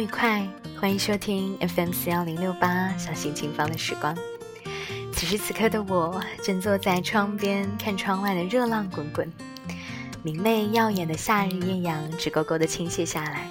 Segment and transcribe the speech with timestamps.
[0.00, 0.48] 愉快，
[0.80, 4.16] 欢迎收听 FM 四幺零六八小心情方的时光。
[5.12, 9.30] 此时此刻的我，正坐在窗边看窗外的热浪滚滚，
[10.22, 13.46] 明媚耀眼的夏日艳阳直勾勾的倾泻下来，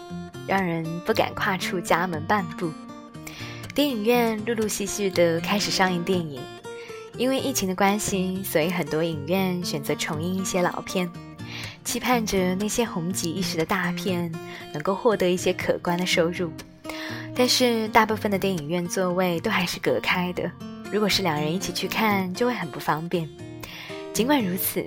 [0.48, 2.72] 让人不敢跨出家门半步。
[3.76, 6.42] 电影院陆陆续续的开始上映电影，
[7.16, 11.12] 因为疫情的关系，所以很多影院选择重映一些老片。
[11.90, 14.32] 期盼着那些红极一时的大片
[14.72, 16.52] 能够获得一些可观的收入，
[17.36, 20.52] 但是大部分的电影院座位都还是隔开的。
[20.92, 23.28] 如果是两人一起去看，就会很不方便。
[24.14, 24.86] 尽管如此，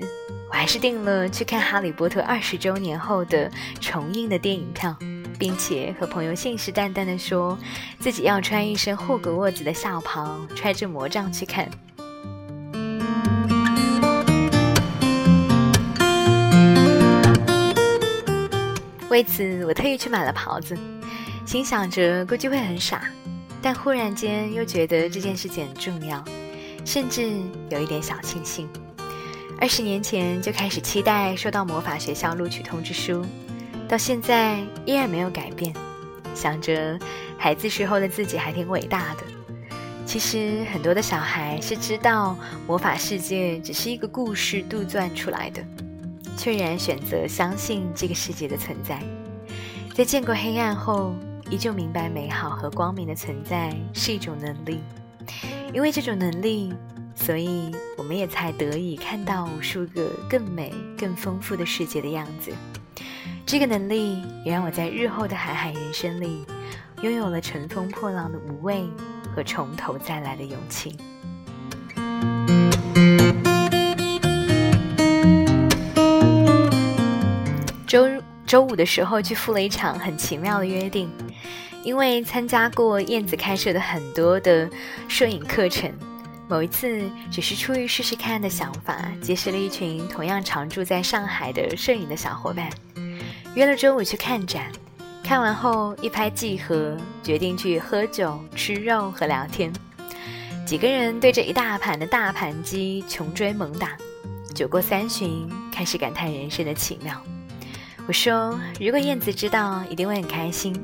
[0.48, 3.50] 我还是订了去看《哈利波特》二十周年后的
[3.80, 4.96] 重映的电影票，
[5.40, 7.58] 并且和朋友信誓旦旦地说
[7.98, 11.68] 自己要穿一身霍格沃兹的校袍，揣着魔杖去看。
[19.12, 20.74] 为此，我特意去买了袍子，
[21.44, 23.02] 心想着估计会很傻，
[23.60, 26.24] 但忽然间又觉得这件事情很重要，
[26.82, 27.30] 甚至
[27.68, 28.66] 有一点小庆幸。
[29.60, 33.22] 二十年前就开始期待收到魔法学校录取通知书，
[33.86, 35.74] 到现在依然没有改变。
[36.34, 36.98] 想着
[37.36, 39.24] 孩子时候的自己还挺伟大的。
[40.06, 42.34] 其实很多的小孩是知道
[42.66, 45.62] 魔法世界只是一个故事杜撰出来的。
[46.36, 49.02] 却仍然选择相信这个世界的存在，
[49.94, 51.14] 在见过黑暗后，
[51.50, 54.80] 依旧明白美好和光明的存在是一种能力。
[55.72, 56.74] 因为这种能力，
[57.14, 62.52] 所以我们也才得以看到无数个更美、更丰富的世界的样子。
[63.46, 66.44] 这个能力也让我在日后的海海人生里，
[67.02, 68.84] 拥有了乘风破浪的无畏
[69.34, 70.96] 和从头再来的勇气。
[77.92, 78.08] 周
[78.46, 81.10] 周五的时候去赴了一场很奇妙的约定，
[81.84, 84.66] 因为参加过燕子开设的很多的
[85.08, 85.92] 摄影课程，
[86.48, 92.70] 某一次只是出于试试看的想法，结识了一群同样常住在上海的摄影的小伙伴，
[93.54, 94.72] 约了周五去看展，
[95.22, 99.70] 看完后一拍即合，决定去喝酒、吃肉和聊天，
[100.64, 103.98] 几个人对着一大盘的大盘鸡穷追猛打，
[104.54, 107.22] 酒过三巡，开始感叹人生的奇妙。
[108.06, 110.74] 我说：“如果燕子知道，一定会很开心。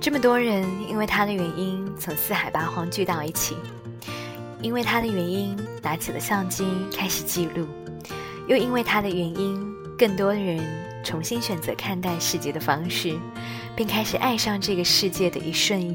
[0.00, 3.56] 这么多人因为他的原因从四海八荒聚到一起，
[4.60, 7.66] 因为他的原因拿起了相机开始记录，
[8.48, 10.60] 又因为他的原因，更多的人
[11.04, 13.16] 重新选择看待世界的方式，
[13.76, 15.94] 并开始爱上这个世界的一瞬一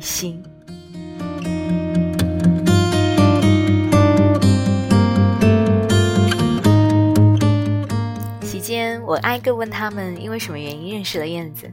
[8.67, 11.71] 间。”我挨个问他们因为什么原因认识了燕子，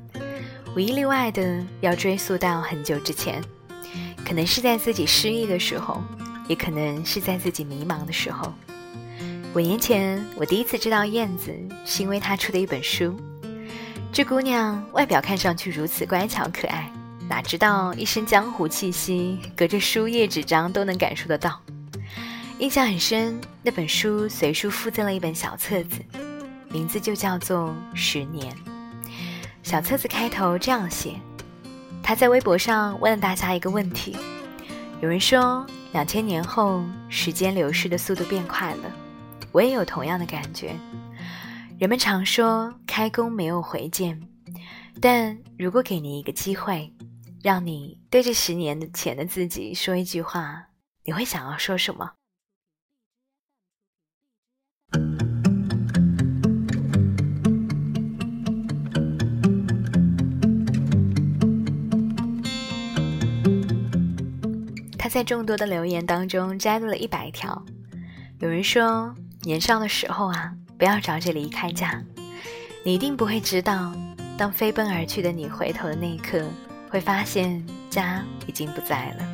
[0.77, 3.43] 无一例外的要追溯到很久之前，
[4.25, 6.01] 可能是在自己失意的时候，
[6.47, 8.53] 也可能是在自己迷茫的时候。
[9.55, 11.53] 五年前，我第一次知道燕子，
[11.85, 13.17] 是因为她出的一本书。
[14.13, 16.91] 这姑娘外表看上去如此乖巧可爱，
[17.29, 21.61] 哪知道一身江湖气息，隔着书页纸张都能感受得到。
[22.59, 25.99] 印象很深，那本书随书附赠了一本小册子。
[26.75, 28.53] 名字就叫做十年。
[29.63, 31.15] 小册子开头这样写：
[32.03, 34.17] 他在微博上问了大家一个问题，
[35.01, 38.91] 有人说两千年后时间流逝的速度变快了，
[39.53, 40.75] 我也有同样的感觉。
[41.79, 44.21] 人们常说开弓没有回见，
[45.01, 46.93] 但如果给你一个机会，
[47.41, 50.67] 让你对着十年前的自己说一句话，
[51.05, 52.11] 你会想要说什么？
[65.15, 67.65] 在众多的留言当中摘录了一百条，
[68.41, 72.03] 有人说年少的时候啊，不要着急离开家，
[72.83, 73.95] 你一定不会知道，
[74.37, 76.45] 当飞奔而去的你回头的那一刻，
[76.91, 79.25] 会发现家已经不在了。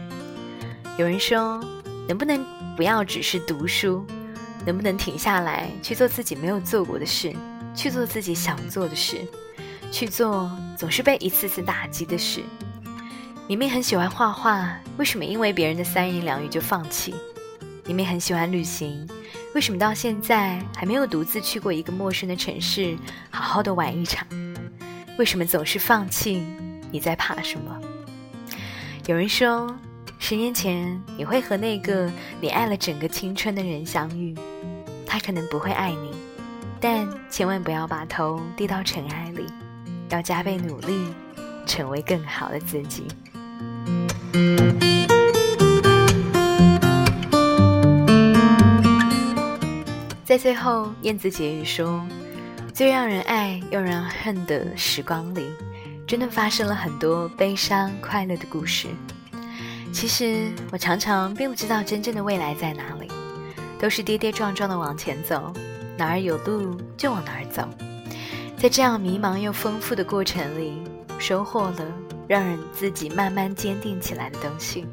[0.99, 1.59] 有人说，
[2.07, 2.45] 能不能
[2.77, 4.05] 不要只是读书，
[4.67, 7.35] 能不能停下来去做自己没有做过的事，
[7.75, 9.27] 去做自己想做的事，
[9.91, 12.43] 去做总是被一次次打击的事。
[13.51, 17.13] 明明很喜欢画画，为什么因为别人的三言两语就放弃？
[17.85, 19.05] 明明很喜欢旅行，
[19.57, 22.97] 为什么到现在还没有独自去过一个陌生的城市，
[23.29, 24.25] 好好的玩一场？
[25.19, 26.47] 为什么总是放弃？
[26.93, 27.77] 你在怕什么？
[29.09, 29.77] 有人说，
[30.21, 32.09] 十年前你会和那个
[32.41, 34.33] 你爱了整个青春的人相遇，
[35.05, 36.13] 他可能不会爱你，
[36.81, 39.45] 但千万不要把头低到尘埃里，
[40.09, 41.13] 要加倍努力。
[41.67, 43.07] 成为更好的自己。
[50.25, 52.07] 在最后，燕子结语说
[52.73, 55.45] ：“最让人爱又让人恨的时光里，
[56.07, 58.87] 真的发生了很多悲伤、快乐的故事。
[59.93, 63.09] 其实，我常常并不知道真正的未来在哪里，
[63.81, 65.53] 都是跌跌撞撞的往前走，
[65.97, 67.69] 哪儿有路就往哪儿走。
[68.57, 70.81] 在这样迷茫又丰富的过程里，
[71.19, 71.85] 收获了
[72.31, 74.87] 让人自己慢慢坚定起来的东西。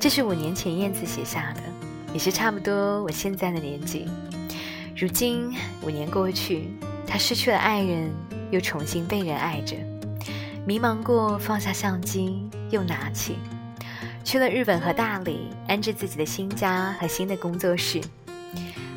[0.00, 1.60] 这是五年前燕子写下的。”
[2.12, 4.06] 也是差不多我现在的年纪。
[4.96, 6.70] 如今五年过去，
[7.06, 8.10] 他失去了爱人，
[8.50, 9.76] 又重新被人爱着。
[10.66, 13.36] 迷茫过，放下相机，又拿起，
[14.24, 18.00] 去了日本和大理，安置自己的新家和新的工作室。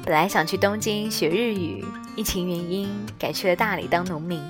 [0.05, 1.83] 本来想去东京学日语，
[2.15, 2.89] 疫情原因
[3.19, 4.41] 改去了大理当农民。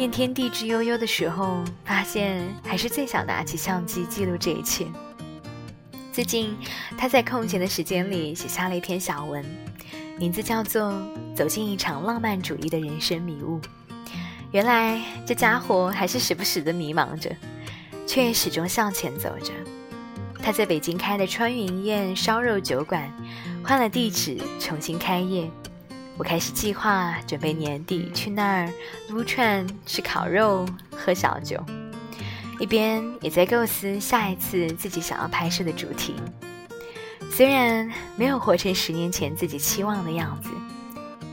[0.00, 4.86] 念天地之悠悠的时候，发现还是最想拿起相机记录这一切。
[6.10, 6.56] 最近，
[6.96, 9.44] 他在空闲的时间里写下了一篇小文，
[10.18, 10.90] 名字叫做
[11.36, 13.60] 《走进一场浪漫主义的人生迷雾》。
[14.52, 17.36] 原来这家伙还是时不时的迷茫着，
[18.06, 19.52] 却也始终向前走着。
[20.42, 23.12] 他在北京开的川云宴烧肉酒馆
[23.62, 25.50] 换了地址，重新开业。
[26.20, 28.70] 我开始计划，准备年底去那儿
[29.08, 31.58] 撸串、吃烤肉、喝小酒。
[32.58, 36.14] 一边也在构思下一次自己想要拍摄的主题，
[37.32, 40.50] 虽然没有活成十年前自己期望的样子，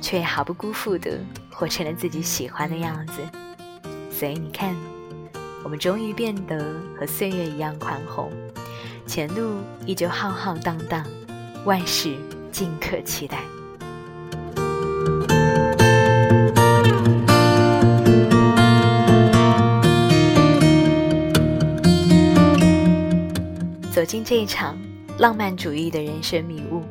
[0.01, 1.19] 却毫不辜负的
[1.51, 3.15] 活成了自己喜欢的样子。
[4.09, 4.73] 所以你看，
[5.65, 8.31] 我们终于变得和岁月一样宽宏，
[9.05, 11.05] 前路依旧浩浩荡荡，
[11.65, 12.15] 万事
[12.53, 13.39] 尽可期待。
[23.97, 24.77] 走进这一场
[25.17, 26.83] 浪漫主义的人生迷雾，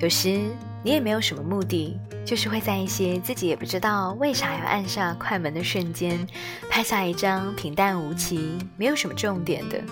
[0.00, 0.40] 有时
[0.84, 6.24] 你也没有什么目的，就是会在一些自己也不知道为啥要按下快门的瞬间，
[6.70, 9.82] 拍下一张平淡无奇、没有什么重点的、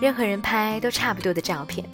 [0.00, 1.88] 任何人拍都差不多的照片。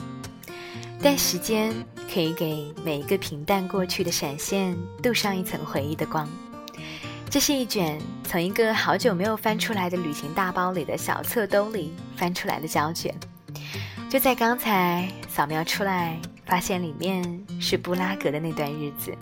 [1.02, 1.74] 但时间
[2.10, 6.26] 可以给每一个平淡过去的闪现镀上一层回忆的光。
[7.30, 13.14] 这是一卷从一个好久没有翻出来的旅行大包里的小侧兜里翻出来的胶卷，
[14.08, 17.22] 就在刚才扫描出来，发现里面
[17.60, 19.14] 是布拉格的那段日子。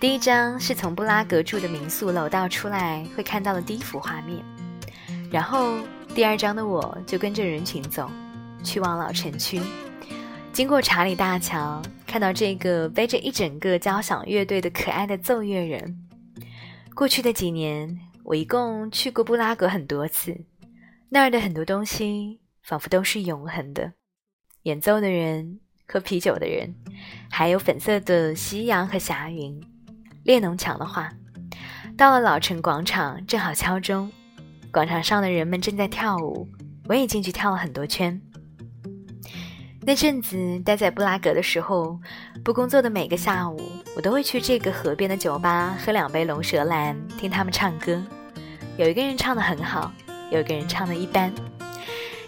[0.00, 4.42] 第一张是从布拉格住的民宿楼道出来会看到的第一幅画面，
[5.30, 5.74] 然后
[6.14, 8.10] 第二张的我就跟着人群走，
[8.64, 9.60] 去往老城区，
[10.54, 16.07] 经过查理大桥，看到这个背着一整个交响乐队的可爱的奏乐人。
[16.98, 20.36] 过去的几年，我一共去过布拉格很多次，
[21.10, 23.92] 那儿的很多东西仿佛都是永恒的。
[24.64, 26.74] 演奏的人，喝啤酒的人，
[27.30, 29.62] 还有粉色的夕阳和霞云。
[30.24, 31.12] 列侬讲的话，
[31.96, 34.10] 到了老城广场，正好敲钟，
[34.72, 36.48] 广场上的人们正在跳舞，
[36.88, 38.20] 我也进去跳了很多圈。
[39.88, 41.98] 那阵子待在布拉格的时候，
[42.44, 43.58] 不工作的每个下午，
[43.96, 47.98] 我都会去这个河边的酒吧喝两杯龙舌兰，听他们唱歌。
[48.76, 49.90] 有一个人唱得很好，
[50.30, 51.32] 有一个人唱得一般。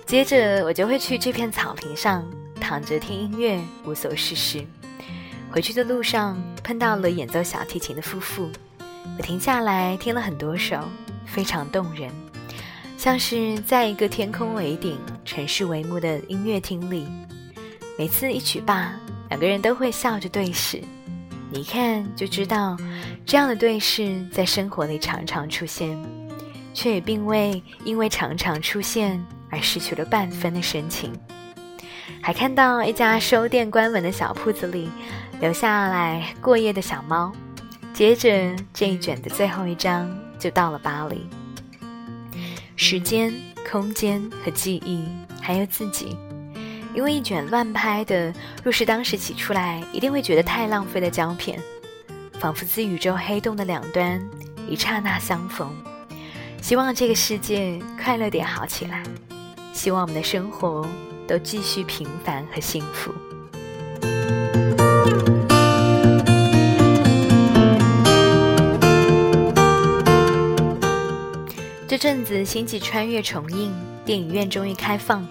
[0.07, 2.25] 接着我就会去这片草坪上
[2.59, 4.65] 躺着听音乐，无所事事。
[5.51, 8.49] 回去的路上碰到了演奏小提琴的夫妇，
[9.19, 10.83] 我停下来听了很多首，
[11.27, 12.11] 非常动人，
[12.97, 17.07] 像是在一个天空为顶、城市为幕的音乐厅里。
[18.01, 18.95] 每次一曲罢，
[19.29, 20.83] 两个人都会笑着对视，
[21.51, 22.75] 你一看就知道，
[23.27, 26.03] 这样的对视在生活里常常出现，
[26.73, 31.13] 却也并未因为常常出现而失去了半分的深情。
[32.23, 34.89] 还看到一家收店关门的小铺子里，
[35.39, 37.31] 留下来过夜的小猫。
[37.93, 41.29] 接着这一卷的最后一章就到了巴黎，
[42.77, 43.31] 时间、
[43.71, 45.05] 空间和记忆，
[45.43, 46.17] 还有自己。
[46.93, 48.33] 因为一卷乱拍的，
[48.65, 51.59] 若是当时洗出来，一定会觉得太浪费的胶片，
[52.41, 54.21] 仿佛自宇宙黑洞的两端
[54.69, 55.71] 一刹那相逢。
[56.61, 59.03] 希望这个世界快乐点好起来，
[59.73, 60.87] 希望我们的生活
[61.27, 63.13] 都继续平凡和幸福。
[71.89, 73.73] 这阵子星际穿越重映，
[74.05, 75.27] 电影院终于开放。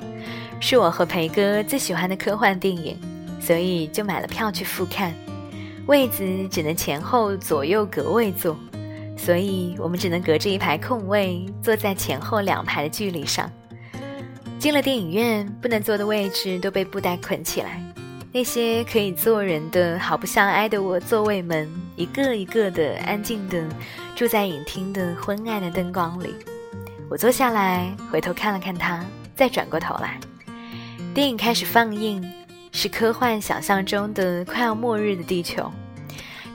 [0.60, 2.98] 是我和培哥最喜欢的科幻电影，
[3.40, 5.14] 所以就买了票去复看。
[5.88, 8.56] 位子只能前后左右隔位坐，
[9.18, 13.50] 所以我们只能隔着一排空位，坐在前后两排的距离上。
[14.60, 17.82] 进了电影院，不能坐的位置都被布袋捆起来。
[18.32, 23.64] 那些可以坐人的毫不相挨的我座位们，一个一个的安静的
[24.16, 26.36] 住在影厅的昏暗的灯光里。
[27.10, 29.04] 我坐下来，回头看了看他，
[29.36, 30.20] 再转过头来。
[31.14, 32.24] 电影开始放映，
[32.72, 35.72] 是科幻想象中的快要末日的地球。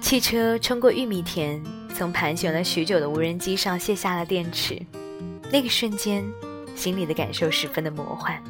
[0.00, 1.62] 汽车冲过玉米田，
[1.94, 4.80] 从盘旋了许久的无人机上卸下了电池。
[5.50, 6.24] 那个瞬间，
[6.74, 8.42] 心里的感受十分的魔幻。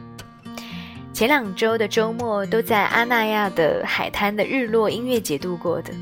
[1.13, 5.93] 前两周的周末都在阿那亚的海滩的日落音乐节度过的，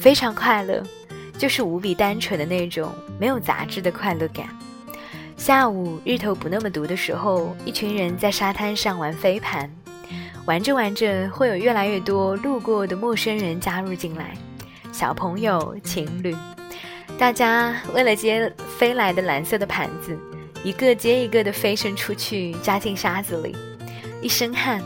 [0.00, 0.82] 非常快乐，
[1.36, 4.48] 就是无比单纯的那种没有杂质的快乐感。
[5.44, 9.70] 下午日头不那么毒的时候，一群人在沙滩上玩飞盘，
[10.46, 14.34] 玩着玩着会有越来越多路过的陌生人加入进来，
[14.90, 16.34] 小朋友、情侣，
[17.18, 20.18] 大家为了接飞来的蓝色的盘子，
[20.62, 23.54] 一个接一个的飞身出去，扎进沙子里。
[24.22, 24.82] 一身汗，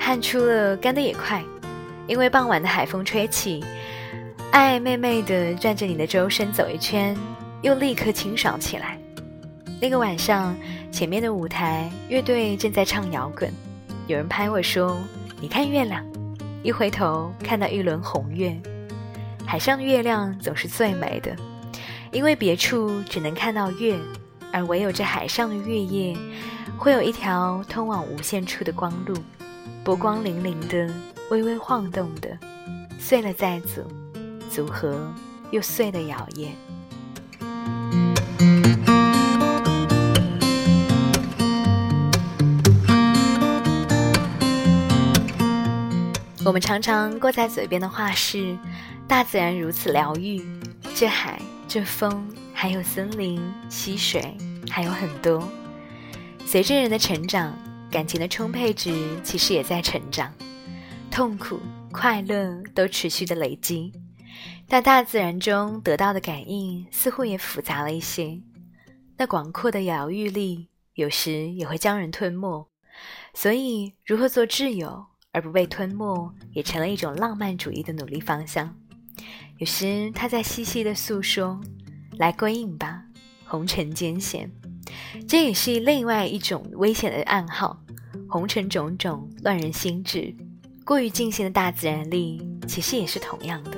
[0.00, 1.40] 汗出了，干得也快，
[2.08, 3.64] 因为傍晚的海风吹起，
[4.50, 7.16] 爱暧昧昧的转着你的周身走一圈，
[7.60, 8.98] 又立刻清爽起来。
[9.82, 10.56] 那个晚上，
[10.92, 13.52] 前面的舞台乐队正在唱摇滚，
[14.06, 14.96] 有人拍我说
[15.42, 16.06] ：“你看月亮。”
[16.62, 18.56] 一回头看到一轮红月，
[19.44, 21.34] 海上的月亮总是最美的，
[22.12, 23.98] 因为别处只能看到月，
[24.52, 26.16] 而唯有这海上的月夜。
[26.78, 29.16] 会有一条通往无限处的光路，
[29.82, 30.94] 波光粼粼的，
[31.32, 32.38] 微微晃动的，
[33.00, 33.82] 碎了再组，
[34.48, 35.12] 组合
[35.50, 36.50] 又碎的摇曳。
[46.44, 48.58] 我们常常挂在嘴边的话是：
[49.06, 50.44] 大自然如此疗愈，
[50.92, 54.36] 这海，这风，还有森林、溪水，
[54.68, 55.48] 还有很多。
[56.44, 57.56] 随着人的成长，
[57.92, 60.34] 感情的充沛值其实也在成长，
[61.12, 61.60] 痛苦、
[61.92, 63.92] 快乐都持续的累积。
[64.66, 68.40] 但大自然中得到的感应似乎也复杂了一些。
[69.16, 72.68] 那广阔的疗愈力，有时也会将人吞没。
[73.32, 78.74] 所以，如何做挚友而不被吞没，也成了一种浪漫主义的努力方向。
[79.58, 81.60] 有时，他在细细的诉说
[82.18, 83.02] ：“来归隐吧，
[83.44, 84.50] 红尘艰险。”
[85.26, 87.82] 这也是另外一种危险的暗号。
[88.28, 90.34] 红尘种种，乱人心智。
[90.84, 93.72] 过于尽兴的大自然力，其实也是同样的。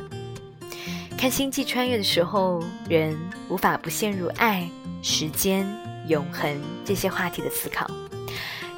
[1.16, 3.16] 看星际穿越的时候，人
[3.48, 4.68] 无法不陷入爱、
[5.02, 5.66] 时间、
[6.08, 7.88] 永恒这些话题的思考。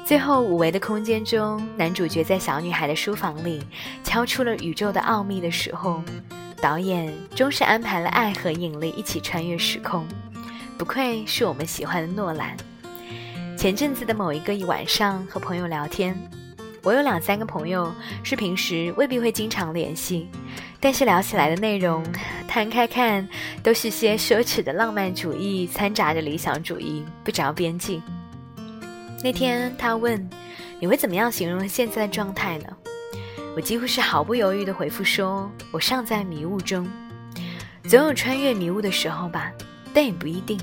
[0.07, 3.61] 最后，五维的空间中，男主角在小女孩的书房里
[4.05, 6.01] 敲出了宇宙的奥秘的时候，
[6.61, 10.07] 导演终是安排了爱和引力一起穿越时空。
[10.77, 12.55] 不愧是我们喜欢的诺兰。
[13.57, 16.17] 前阵子的某一个一晚上，和朋友聊天，
[16.83, 20.29] 我有两三个朋友是平时未必会经常联系，
[20.79, 22.01] 但是聊起来的内容，
[22.47, 23.27] 摊开看，
[23.61, 28.01] 都是些奢侈的浪漫主义掺杂着理想主义，不着边际。
[29.23, 30.29] 那天他问
[30.79, 32.65] ：“你会怎么样形容现在的状态呢？”
[33.55, 36.87] 我几乎是毫不犹豫地回复说：“我尚在迷雾中，
[37.89, 39.51] 总有穿越迷雾的时候吧。”
[39.93, 40.59] 但也不一定，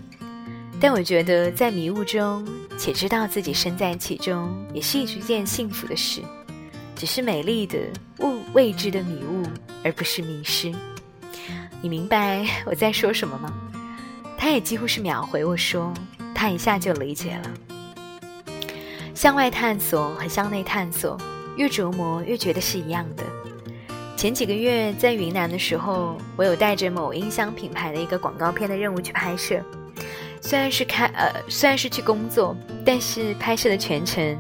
[0.81, 2.47] 但我觉得在迷雾中
[2.79, 6.23] 且知道自己身在其中，也是一件幸福的事。
[6.95, 7.77] 只是美丽的
[8.21, 9.43] 雾未知的迷雾，
[9.83, 10.73] 而不是迷失。
[11.83, 13.53] 你明白我在说什么吗？
[14.39, 15.93] 他也几乎是秒回我说，
[16.33, 17.51] 他一下就理解了。
[19.25, 21.17] 向外探索和向内探索，
[21.57, 23.25] 越琢磨越觉得是一样的。
[24.19, 29.63] 前几个月在云南的时候，我有带着某音箱品牌的一个广告片的任务去拍摄。
[30.43, 32.55] 虽然是开呃，虽然是去工作，
[32.85, 34.39] 但是拍摄的全程，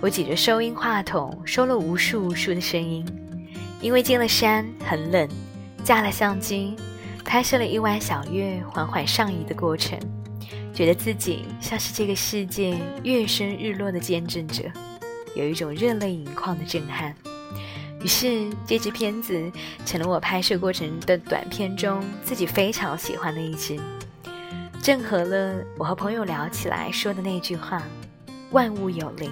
[0.00, 3.04] 我挤着收音话筒收了无数无数的声音。
[3.82, 5.28] 因为进了山很冷，
[5.84, 6.74] 架了相机，
[7.22, 9.98] 拍摄了一弯小月缓缓上移的过程，
[10.72, 14.64] 觉得自己像是这个世界月升日落的见证者，
[15.34, 17.14] 有一种热泪盈眶的震撼。
[18.02, 19.52] 于是，这支片子
[19.84, 23.78] 成了我拍摄过程的短片中自己非常喜欢的一支，
[24.82, 27.80] 正合了我和朋友聊起来说的那句话
[28.50, 29.30] ：“万物有灵，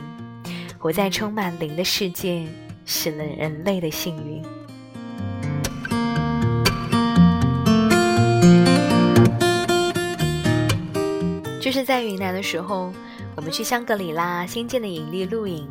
[0.78, 2.46] 活在充满灵的世界，
[2.86, 4.40] 是了人类的幸运。”
[11.70, 12.92] 就是在云南的时候，
[13.36, 15.68] 我们去香格里拉新建的营地露营。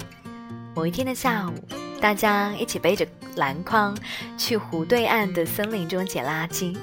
[0.74, 1.54] 某一天的下午。
[2.00, 3.94] 大家一起背着篮筐
[4.38, 6.74] 去湖对岸的森林中捡垃圾。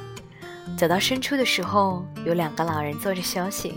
[0.77, 3.73] 走到深处的时候，有两个老人坐着休息。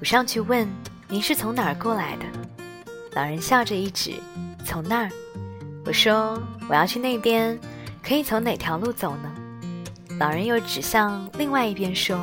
[0.00, 0.68] 我上去问
[1.08, 2.26] ：“您是从哪儿过来的？”
[3.16, 4.12] 老人笑着一指
[4.66, 5.10] ：“从那儿。”
[5.86, 6.38] 我说
[6.68, 7.58] ：“我要去那边，
[8.06, 9.32] 可以从哪条路走呢？”
[10.20, 12.22] 老人又指向另外一边说：“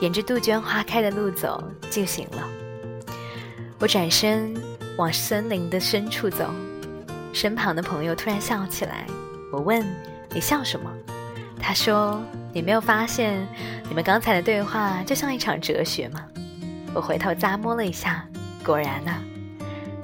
[0.00, 2.48] 沿着杜鹃花开的路走就行了。”
[3.78, 4.54] 我转身
[4.96, 6.50] 往森林的深处走，
[7.32, 9.06] 身旁的朋友突然笑起来。
[9.52, 9.84] 我问
[10.32, 10.90] ：“你笑什么？”
[11.60, 12.22] 他说
[12.52, 13.46] ：“你没有发现，
[13.88, 16.24] 你们刚才的对话就像一场哲学吗？”
[16.94, 18.26] 我回头咂摸了一下，
[18.64, 19.12] 果然呢。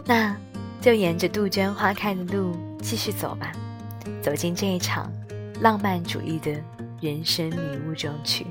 [0.05, 0.37] 那
[0.81, 3.53] 就沿着杜鹃花开的路继续走吧，
[4.21, 5.11] 走进这一场
[5.61, 6.53] 浪漫主义的
[7.01, 7.57] 人生迷
[7.87, 8.47] 雾中去。